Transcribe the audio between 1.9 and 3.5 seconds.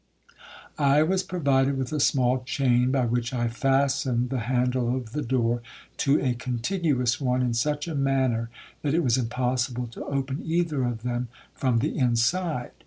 a small chain, by which I